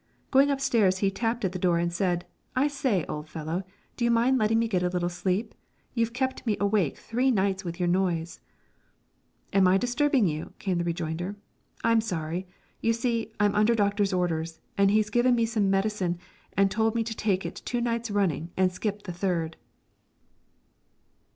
[0.31, 3.63] Going upstairs he tapped at the door and said, 'I say, old fellow,
[3.95, 5.53] do you mind letting me get a little sleep?
[5.93, 8.39] You've kept me awake three nights with your noise.'
[9.53, 11.35] "'Am I disturbing you?' came the rejoinder.
[11.83, 12.47] 'I'm so sorry.
[12.81, 16.17] You see, I'm under doctor's orders, and he's given me some medicine
[16.57, 19.55] and told me to take it two nights running and skip the third!'"